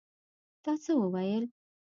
[0.63, 1.45] تا څه وویل?